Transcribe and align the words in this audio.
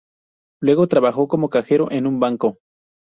Luego 0.63 0.87
trabajó 0.87 1.27
como 1.27 1.49
cajero 1.51 1.91
en 1.91 2.07
un 2.07 2.19
Banco. 2.19 2.57